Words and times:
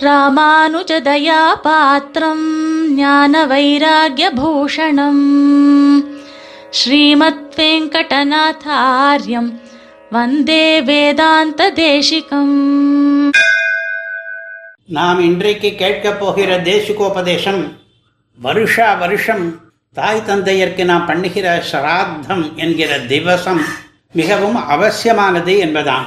ராமானுஜதயாபாத்திரம் 0.00 2.48
ஞான 2.88 3.46
வைராகியபூஷணம் 3.46 5.22
ஸ்ரீமத் 6.70 7.54
வெங்கடநாதாரியம் 7.56 9.60
வந்தே 10.10 10.82
வேதாந்த 10.82 11.72
தேசிகம் 11.72 13.30
நாம் 14.86 15.20
இன்றைக்கு 15.20 15.74
கேட்கப் 15.74 16.20
போகிற 16.20 16.58
தேசிகோபதேசம் 16.58 17.72
வருஷா 18.38 18.94
வருஷம் 18.94 19.70
தாய் 19.92 20.22
தந்தையர்க்கு 20.26 20.84
நாம் 20.84 21.06
பண்ணுகிற 21.06 21.62
சிராத்தம் 21.72 22.54
என்கிற 22.54 22.98
திவசம் 22.98 23.60
மிகவும் 24.12 24.56
அவசியமானது 24.56 25.52
என்பதாம். 25.52 26.06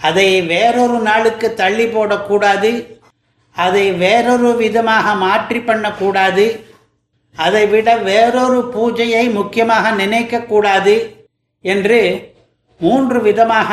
அதை 0.00 0.42
வேறொரு 0.42 0.98
நாளுக்கு 0.98 1.54
தள்ளி 1.54 1.84
போடக்கூடாது. 1.84 2.97
அதை 3.64 3.84
வேறொரு 4.02 4.50
விதமாக 4.62 5.14
மாற்றி 5.24 5.60
பண்ணக்கூடாது. 5.68 6.46
அதை 7.36 7.62
விட 7.72 7.88
வேறொரு 8.10 8.60
பூஜையை 8.74 9.24
முக்கியமாக 9.38 9.90
நினைக்கக்கூடாது 10.02 10.94
என்று 11.64 12.00
மூன்று 12.80 13.18
விதமாக 13.28 13.70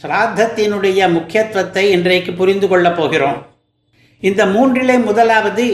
சிராத்தத்தினுடைய 0.00 1.00
முக்கியத்துவத்தை 1.16 1.84
இன்றைக்கு 1.96 2.32
புரிந்து 2.40 2.66
கொள்ளப் 2.68 2.96
போகிறோம். 2.96 3.38
இந்த 4.22 4.42
மூன்றிலே 4.54 4.96
முதலாவது 5.04 5.66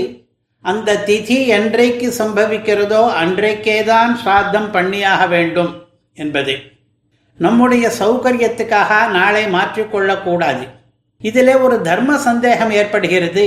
அந்த 0.65 0.99
திதி 1.07 1.39
என்றைக்கு 1.57 2.09
சம்பவிக்கிறதோ 2.19 3.03
அன்றைக்கேதான் 3.23 4.12
சிராத்தம் 4.21 4.69
பண்ணியாக 4.77 5.23
வேண்டும் 5.35 5.73
என்பது. 6.17 6.55
நம்முடைய 7.39 7.87
சௌகரியத்துக்காக 8.01 8.91
நாளை 9.19 9.45
மாற்றிக்கொள்ளக்கூடாது 9.57 10.65
இதிலே 11.23 11.55
ஒரு 11.55 11.81
தர்ம 11.81 12.19
சந்தேகம் 12.19 12.71
ஏற்படுகிறது. 12.71 13.47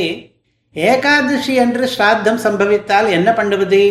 ஏகாதசி 0.75 1.53
என்று 1.55 1.89
ஸ்ராத்தம் 1.97 2.43
சம்பவித்தால் 2.43 3.09
என்ன 3.09 3.33
பண்ணுவது? 3.33 3.83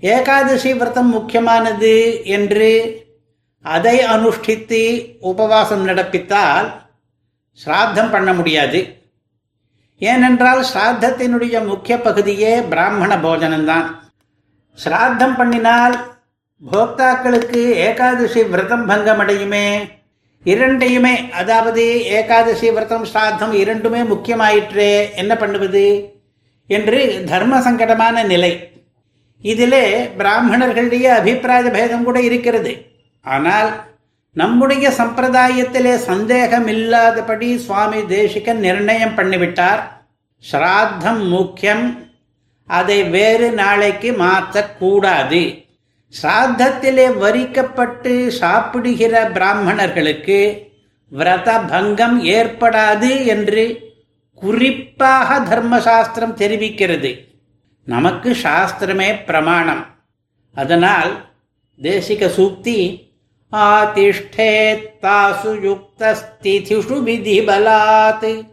ஏகாதசி 0.00 0.74
விரதம் 0.74 1.10
முக்கியமானது 1.10 1.94
என்று 2.24 2.70
அதை 3.64 3.96
அனுஷ்டித்து 4.06 4.82
உபவாசம் 5.20 5.84
நடப்பித்தால் 5.88 6.68
ஸ்ராத்தம் 7.58 8.10
பண்ண 8.10 8.32
முடியாது. 8.32 8.80
ஏனென்றால் 9.98 10.64
ஸ்ராத்தத்தினுடைய 10.72 11.66
முக்கிய 11.66 12.00
பகுதியே 12.00 12.60
பிராமண 12.60 13.16
போஜனம்தான். 13.16 13.86
ஸ்ராத்தம் 14.78 15.36
பண்ணினால் 15.38 15.96
போக்தாக்களுக்கு 16.72 17.62
ஏகாதசி 17.86 18.42
விரதம் 18.44 18.88
பங்கமடையுமே. 18.88 19.66
இரண்டையுமே 20.46 21.30
அதாவது 21.30 22.04
ஏகாதசி 22.04 22.70
விரதம் 22.70 23.04
ஸ்ராத்தம் 23.04 23.52
இரண்டுமே 23.52 24.00
முக்கியமாயிற்றே 24.00 25.14
என்ன 25.14 25.36
பண்ணுவது? 25.36 26.14
என்று 26.66 27.22
தர்ம 27.26 27.58
சங்கடமான 27.58 28.24
நிலை. 28.26 28.70
இதிலே 29.42 30.04
பிராமணர்களுடைய 30.18 31.02
அபிப்பிராய 31.02 31.70
பேதம் 31.70 32.04
கூட 32.04 32.20
இருக்கிறது. 32.20 32.72
ஆனால் 33.20 33.84
நம்முடைய 34.32 34.88
சம்பிரதாயத்திலே 34.88 35.94
சந்தேகம் 35.94 36.66
இல்லாதபடி 36.66 37.58
சுவாமி 37.58 38.06
தேசிகன் 38.06 38.58
நிர்ணயம் 38.58 39.16
பண்ணிவிட்டார். 39.16 39.82
ஸ்ராத்தம் 40.52 41.28
முக்கியம். 41.28 42.08
அதை 42.66 43.04
வேறு 43.04 43.52
நாளைக்கு 43.52 44.12
மாற்றக்கூடாது. 44.12 45.65
சாத்தத்திலே 46.22 47.18
வரிக்கப்பட்டு 47.18 48.28
சாப்பிடுகிற 48.28 49.26
பிராமணர்களுக்கு 49.26 50.70
விரத 51.08 51.58
பங்கம் 51.58 52.24
ஏற்படாது 52.24 53.26
என்று 53.26 53.94
குறிப்பாக 54.34 55.56
தர்மசாஸ்திரம் 55.56 56.34
தெரிவிக்கிறது. 56.34 57.24
நமக்கு 57.84 58.36
சாஸ்திரமே 58.42 59.24
பிரமாணம். 59.24 59.86
அதனால் 60.54 61.24
தேசிக 61.82 62.30
சூக்தி 62.36 63.04
ஆதிஷ்டேத்தாசு 63.52 64.22
யுக்திதிஷு 65.66 67.02
விதி 67.02 67.40
பலாத் 67.40 68.46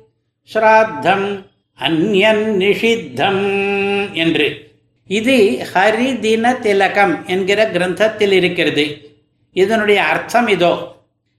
ஸ்ராத்தம் 0.53 1.45
அந்யன் 1.79 2.43
நிஷித்தம் 2.57 4.13
என்று 4.13 4.72
இது 5.13 5.67
ஹரிதின 5.73 6.59
திலகம் 6.59 7.25
என்கிற 7.25 7.71
கிரந்தத்தில் 7.71 8.31
இருக்கிறது. 8.31 9.11
இதனுடைய 9.53 10.03
அர்த்தம் 10.03 10.47
இதோ. 10.47 10.95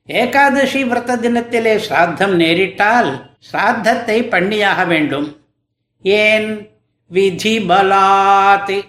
ஏகாதசி 0.07 0.85
விரத 0.85 1.17
தினத்திலே 1.17 1.81
ஸ்ராத்தம் 1.89 2.39
நேரிட்டால் 2.39 3.21
ஸ்ராத்தத்தை 3.53 4.29
பண்ணியாக 4.29 4.84
வேண்டும். 4.84 5.41
ஏன்? 6.03 6.71
விதி 7.09 7.59
பலாத். 7.59 8.84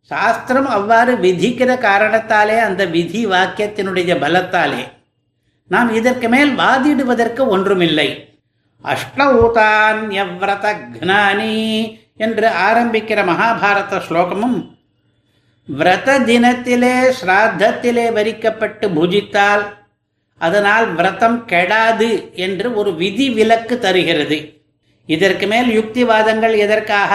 சாஸ்திரம் 0.00 0.66
அவ்வாறு 0.66 1.16
விதிக்கிற 1.16 1.78
காரணத்தாலே 1.78 2.58
அந்த 2.58 2.84
விதி 2.84 3.26
வாக்கியத்தினுடைய 3.26 4.18
பலத்தாலே. 4.18 4.88
நாம் 5.68 5.94
இதற்கு 5.94 6.28
மேல் 6.28 6.56
வாதிடுவதற்கு 6.56 7.48
ஒன்றுமில்லை. 7.48 8.38
அஷ்டஊதான்யவிரத 8.84 10.76
ஜானி 11.04 11.98
என்று 12.16 12.48
ஆரம்பிக்கிற 12.48 13.20
மகாபாரத 13.24 14.00
ஸ்லோகமும் 14.08 14.74
விரத 15.68 16.18
தினத்திலே 16.18 17.12
ஸ்ராத்தத்திலே 17.20 18.12
வரிக்கப்பட்டு 18.12 18.88
புஜித்தால் 18.88 19.74
அதனால் 20.38 20.94
விரதம் 20.94 21.44
கெடாது 21.46 22.32
என்று 22.32 22.74
ஒரு 22.74 22.94
விதி 22.94 23.30
விலக்கு 23.30 23.78
தருகிறது. 23.78 24.64
இதற்கு 25.06 25.46
மேல் 25.46 25.80
யுக்திவாதங்கள் 25.80 26.56
எதற்காக? 26.56 27.12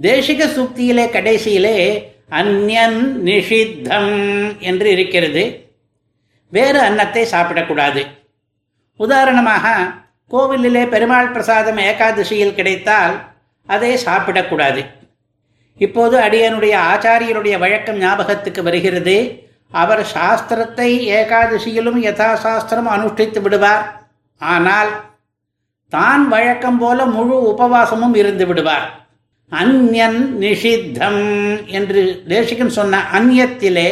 தேசிக 0.00 0.46
சுக்தியிலே 0.46 1.04
கடைசியிலே 1.06 2.04
அந்யன் 2.30 2.98
நிஷித்தம் 3.24 4.14
என்று 4.58 4.90
இருக்கிறது. 4.90 5.70
வேறு 6.50 6.80
அன்னத்தை 6.80 7.26
சாப்பிடக்கூடாது. 7.30 8.06
உதாரணமாக 8.96 9.92
கோவிலிலே 10.30 10.88
பெருமாள் 10.88 11.30
பிரசாதம் 11.30 11.78
ஏகாதசியில் 11.78 12.54
கிடைத்தால் 12.54 13.36
அதை 13.68 13.90
சாப்பிடக்கூடாது. 14.06 14.82
இப்போது 15.78 16.16
அடியனுடைய 16.18 16.74
ஆச்சாரியருடைய 16.92 17.56
வழக்கம் 17.58 18.00
ஞாபகத்துக்கு 18.04 18.62
வருகிறது. 18.62 19.16
அவர் 19.72 20.02
சாஸ்திரத்தை 20.14 20.90
ஏகாதசியிலும் 21.18 21.98
யதாசாஸ்திரம் 22.06 22.88
அனுஷ்டித்து 22.94 23.40
விடுவார். 23.42 23.84
ஆனால் 24.40 24.90
தான் 25.88 26.24
வழக்கம் 26.28 26.78
போல 26.78 27.04
முழு 27.16 27.36
உபவாசமும் 27.52 28.16
இருந்து 28.16 28.46
விடுவார். 28.46 28.86
அந்யன் 29.52 30.20
நிஷித்தம் 30.42 31.22
என்று 31.66 32.00
தேசிகன் 32.28 32.76
சொன்ன 32.78 33.02
அந்நியத்திலே 33.18 33.88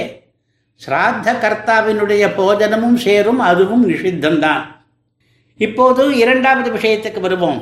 ஸ்ராத்த 0.81 1.29
கர்த்தாவினுடைய 1.43 2.25
போஜனமும் 2.39 2.99
சேரும் 3.05 3.41
அதுவும் 3.51 3.85
நிஷித்தம்தான். 3.91 4.65
இப்போது 5.61 6.03
இரண்டாவது 6.23 6.71
விஷயத்துக்கு 6.71 7.21
வருவோம். 7.21 7.61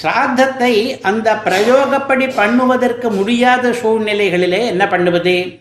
ஸ்ராத்தத்தை 0.00 1.00
அந்த 1.02 1.34
பிரயோகப்படி 1.44 2.26
பண்ணுவதற்கு 2.36 3.10
முடியாத 3.10 3.68
சூழ்நிலைகளிலே 3.68 4.64
என்ன 4.66 4.86
பண்ணுவது? 4.86 5.60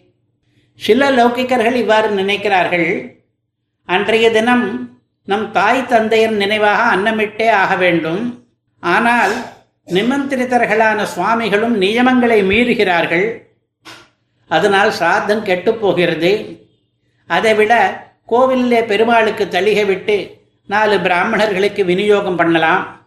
சில 0.76 1.12
லௌகிக்கர்கள் 1.12 1.74
இவ்வாறு 1.74 2.10
நினைக்கிறார்கள். 2.10 3.16
அன்றைய 3.86 4.32
தினம் 4.32 4.98
நம் 5.24 5.52
தாய் 5.52 5.88
தந்தையர் 5.88 6.32
நினைவாக 6.32 6.96
அன்னமிட்டே 6.96 7.50
ஆக 7.50 7.76
வேண்டும். 7.76 8.48
ஆனால் 8.80 9.34
நிமந்திரிதர்களான 9.88 11.04
சுவாமிகளும் 11.04 11.82
நியமங்களை 11.82 12.40
மீறுகிறார்கள். 12.44 13.44
அதனால் 14.48 14.92
சாத்தம் 14.92 15.46
கெட்டுப்போகிறது 15.46 16.60
அதைவிட 17.26 17.74
கோவிலே 18.28 18.86
பெருமாளுக்கு 18.86 19.48
தளிகை 19.48 19.86
விட்டு 19.86 20.16
நாலு 20.66 21.00
பிராமணர்களுக்கு 21.00 21.86
விநியோகம் 21.86 22.36
பண்ணலாம். 22.36 23.01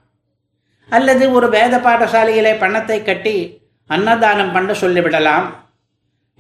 அல்லது 0.97 1.25
ஒரு 1.37 1.47
வேத 1.57 1.75
பாடசாலையிலே 1.87 2.53
பணத்தை 2.63 2.99
கட்டி 3.03 3.37
அன்னதானம் 3.91 4.53
பண்ண 4.55 4.71
சொல்லிவிடலாம். 4.83 5.47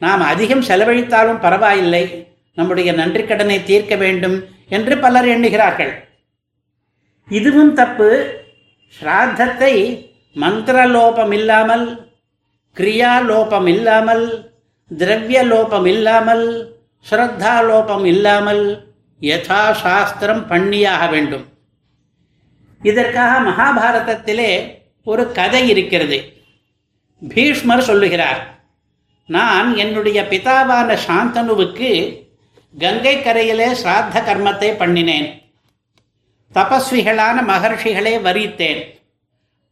நாம் 0.02 0.22
அதிகம் 0.32 0.66
செலவழித்தாலும் 0.68 1.42
பரவாயில்லை. 1.44 2.04
நம்முடைய 2.58 2.90
நன்றி 3.00 3.22
கடனை 3.26 3.58
தீர்க்க 3.68 3.94
வேண்டும் 4.04 4.36
என்று 4.76 4.94
பலர் 5.04 5.28
எண்ணுகிறார்கள். 5.34 5.92
இதுவும் 7.28 7.72
தப்பு. 7.80 8.08
ஸ்ராத்தத்தை 8.96 9.74
மந்திரலோபம் 10.36 11.32
இல்லாமல் 11.38 11.86
கிரியாலோபம் 12.76 13.68
இல்லாமல் 13.74 14.26
திரவியலோபம் 14.90 15.86
இல்லாமல் 15.92 16.46
ஸ்ரத்தாலோபம் 17.06 18.04
இல்லாமல் 18.12 18.64
யதா 19.20 19.62
சாஸ்திரம் 19.82 20.44
பண்ணியாக 20.50 21.02
வேண்டும். 21.14 21.44
இதற்காக 22.84 23.50
மகாபாரதத்திலே 23.50 24.81
ஒரு 25.04 25.32
கதை 25.32 25.69
இருக்கிறது. 25.69 26.19
பீஷ்மர் 27.34 27.82
சொல்லுகிறார் 27.82 28.58
நான் 29.26 29.76
என்னுடைய 29.76 30.22
பிதாவான 30.22 30.98
சாந்தனுவுக்கு 31.06 31.90
கங்கை 32.78 33.16
கரையிலே 33.16 33.69
சிராத்த 33.82 34.16
கர்மத்தை 34.26 34.70
பண்ணினேன். 34.81 35.28
தபஸ்விகளான 36.54 37.36
மகர்ஷிகளை 37.48 38.14
வரித்தேன். 38.26 38.82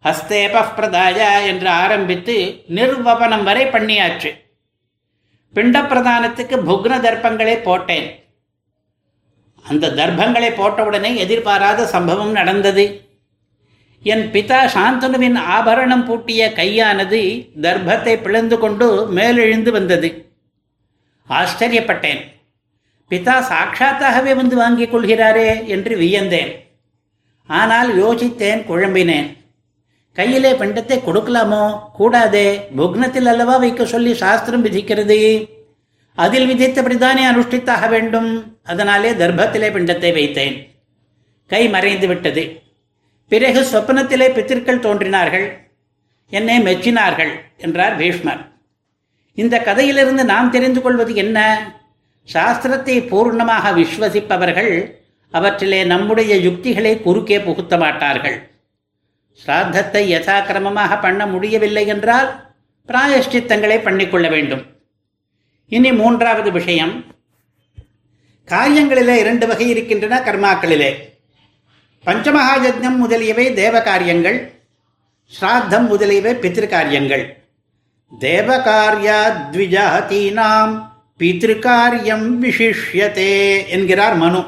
ஹஸ்தேப 0.05 0.65
பிரதாயா 0.77 1.47
என்று 1.47 1.69
ஆரம்பித்து 1.69 2.65
நிர்வபனம் 2.69 3.43
வரை 3.43 3.65
பண்ணியாச்சு. 3.65 4.31
பிண்ட 5.55 5.77
பிரதானத்துக்கு 5.81 6.57
புக்ன 6.69 7.01
தர்ப்பங்களை 7.01 7.55
போட்டேன். 7.63 8.22
அந்த 9.63 9.89
தர்ப்பங்களை 9.89 10.51
போட்டவுடனே 10.53 11.15
எதிர்பாராத 11.17 11.87
சம்பவம் 11.87 12.31
நடந்தது. 12.31 12.85
என் 14.03 14.31
பிதா 14.33 14.61
சாந்தனுவின் 14.75 15.39
ஆபரணம் 15.39 16.05
பூட்டிய 16.05 16.53
கையானது 16.57 17.21
தர்ப்பத்தை 17.61 18.23
பிளந்து 18.23 18.59
கொண்டு 18.59 19.07
மேலெழுந்து 19.11 19.71
வந்தது. 19.71 20.09
ஆச்சரியப்பட்டேன். 21.29 22.23
பிதா 23.11 23.37
சாட்சாத்தாகவே 23.51 24.35
வந்து 24.35 24.57
வாங்கிக் 24.57 24.95
கொள்கிறாரே 24.95 25.67
என்று 25.67 25.97
வியந்தேன். 25.97 26.53
ஆனால் 27.47 28.05
யோசித்தேன் 28.05 28.61
குழம்பினேன். 28.71 29.37
கையிலே 30.13 30.53
பெண்டத்தை 30.53 30.97
கொடுக்கலாமோ? 31.07 31.79
கூடாதே. 31.93 32.69
புக்னத்தில் 32.77 33.25
அல்லவா 33.25 33.57
வைக்க 33.57 33.87
சொல்லி 33.87 34.15
சாஸ்திரம் 34.15 34.65
விதிக்கிறது? 34.65 35.21
அதில் 36.15 36.49
விதித்தபடிதானே 36.49 37.23
அனுஷ்டித்தாக 37.31 37.89
வேண்டும். 37.89 38.61
அதனாலே 38.63 39.13
தர்ப்பத்திலே 39.13 39.69
பிண்டத்தை 39.71 40.13
வைத்தேன். 40.13 40.69
கை 41.47 41.69
மறைந்து 41.69 42.07
விட்டது. 42.07 42.63
பிறகு 43.29 43.61
சொப்பனத்திலே 43.63 44.33
பித்திருக்கள் 44.33 44.79
தோன்றினார்கள். 44.79 45.71
என்னை 46.29 46.63
மெச்சினார்கள் 46.63 47.31
என்றார் 47.57 47.97
பீஷ்மர். 47.97 48.51
இந்த 49.35 49.59
கதையிலிருந்து 49.59 50.25
நாம் 50.25 50.51
தெரிந்து 50.51 50.83
கொள்வது 50.83 51.15
என்ன? 51.15 51.39
சாஸ்திரத்தை 52.33 52.97
பூர்ணமாக 53.09 53.73
விஸ்வசிப்பவர்கள் 53.79 55.01
அவற்றிலே 55.31 55.85
நம்முடைய 55.85 56.37
யுக்திகளை 56.37 57.01
குறுக்கே 57.01 57.41
புகுத்த 57.41 57.77
மாட்டார்கள். 57.77 58.51
ஸ்ராத்தத்தை 59.47 60.03
யதாக்கிரமமாக 60.15 61.01
பண்ண 61.01 61.27
முடியவில்லை 61.27 61.87
என்றால் 61.87 62.55
பிராயஷ்டித்தங்களை 62.89 63.83
பண்ணிக்கொள்ள 63.83 64.29
வேண்டும். 64.29 64.72
இனி 65.73 65.93
மூன்றாவது 65.93 66.53
விஷயம். 66.53 67.05
காரியங்களிலே 68.47 69.15
இரண்டு 69.15 69.47
வகை 69.47 69.69
இருக்கின்றன 69.69 70.19
கர்மாக்களிலே. 70.19 70.95
பஞ்சமகாயஜம் 72.07 72.97
முதலியவை 72.97 73.53
தேவ 73.53 73.83
காரியங்கள் 73.83 74.63
ஸ்ராத்தம் 75.41 75.87
முதலியவை 75.87 76.35
பித்திருக்காரியங்கள். 76.35 77.33
தேவகாரியாத்விஜாதீனாம் 78.21 80.91
பித்திருக்காரியம் 81.19 82.43
விசிஷ்யதே 82.43 83.69
என்கிறார் 83.69 84.15
மனு. 84.15 84.45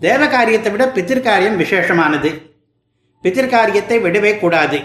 தேவ 0.00 0.28
காரியத்தை 0.28 0.72
விட 0.72 0.86
பித்திருக்காரியம் 0.86 1.60
விசேஷமானது. 1.62 2.42
பித்திருக்காரியத்தை 3.22 4.00
விடவே 4.00 4.38
கூடாது. 4.38 4.82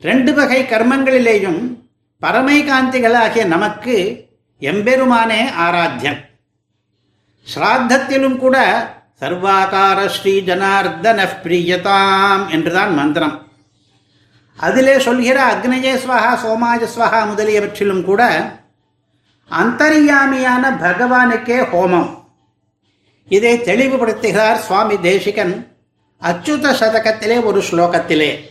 ரெண்டு 0.00 0.34
வகை 0.34 0.62
கர்மங்களிலேயும் 0.62 1.79
பரமைகாந்திகளாகிய 2.22 3.44
நமக்கு 3.46 3.96
எம்பெருமானே 4.60 5.42
ஆராத்தியம் 5.66 6.18
ஸ்ராத்தத்திலும் 7.54 8.36
கூட 8.36 8.56
சர்வாகார 9.20 10.06
ஸ்ரீ 10.06 10.40
ஜனார்தன 10.40 11.28
பிரியதாம் 11.42 12.48
என்றுதான் 12.48 12.92
மந்திரம். 12.94 13.48
அதிலே 14.56 14.98
சொல்கிற 14.98 15.38
அக்னஜேஸ்வகா 15.54 16.32
சோமாஜஸ்வகா 16.44 17.20
முதலியவற்றிலும் 17.30 18.04
கூட 18.04 18.22
அந்தரியாமியான 19.50 20.64
பகவானுக்கே 20.84 21.58
ஹோமம். 21.72 22.10
இதை 23.28 23.58
தெளிவுபடுத்துகிறார் 23.58 24.62
சுவாமி 24.66 25.00
தேசிகன் 25.00 25.54
அச்சுத 26.22 26.72
சதகத்திலே 26.80 27.44
ஒரு 27.44 27.62
ஸ்லோகத்திலே. 27.70 28.49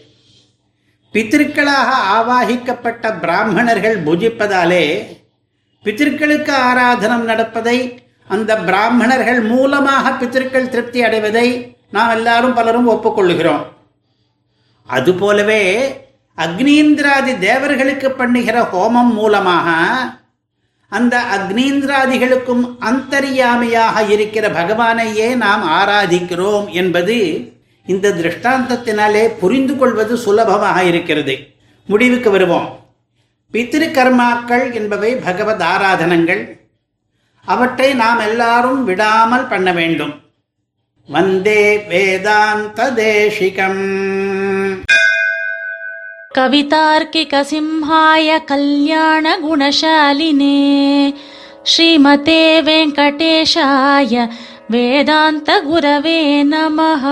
பித்திருக்களாக 1.14 1.90
ஆவாகிக்கப்பட்ட 2.18 3.20
பிராமணர்கள் 3.20 3.98
பூஜிப்பதாலே 4.04 4.84
பித்திருக்களுக்கு 5.86 6.54
ஆராதனம் 6.70 7.24
நடப்பதை 7.24 7.78
அந்த 8.28 8.56
பிராமணர்கள் 8.58 9.42
மூலமாக 9.42 10.12
பித்திருக்கள் 10.12 10.70
திருப்தி 10.70 11.04
அடைவதை 11.04 11.48
நாம் 11.92 12.10
எல்லாரும் 12.10 12.54
பலரும் 12.54 12.90
ஒப்புக்கொள்ளுகிறோம். 12.90 13.64
அதுபோலவே 14.90 15.64
அக்னீந்திராதி 16.38 17.40
தேவர்களுக்கு 17.40 18.10
பண்ணுகிற 18.12 18.58
ஹோமம் 18.74 19.14
மூலமாக 19.14 19.70
அந்த 20.92 21.16
அக்னீந்திராதிகளுக்கும் 21.38 22.64
அந்தரியாமையாக 22.80 24.10
இருக்கிற 24.10 24.50
பகவானையே 24.50 25.36
நாம் 25.36 25.64
ஆராதிக்கிறோம் 25.80 26.68
என்பது 26.72 27.18
இந்த 27.89 28.13
திருஷ்டாந்தத்தினாலே 28.13 29.41
புரிந்து 29.41 29.77
கொள்வது 29.77 30.17
சுலபமாக 30.17 30.85
இருக்கிறது 30.85 31.55
முடிவுக்கு 31.89 32.31
வருவோம் 32.31 32.85
பித்திரு 33.55 33.91
கர்மாக்கள் 33.91 34.73
என்பவை 34.73 35.19
பகவத் 35.19 35.65
ஆராதனங்கள் 35.65 36.63
அவற்றை 37.45 37.95
நாம் 37.95 38.21
எல்லாரும் 38.21 38.85
விடாமல் 38.85 39.47
பண்ண 39.47 39.73
வேண்டும் 39.73 40.23
வந்தே 41.09 41.85
வேதாந்த 41.89 42.93
தேசிகம் 42.97 43.83
कवितार्किकसिंहाय 47.07 48.39
कल्याणगुणशालिने 48.49 50.57
श्रीमते 51.67 52.61
वेङ्कटेशाय 52.61 54.29
वेदान्तगुरवे 54.73 56.19
नमः 56.53 57.05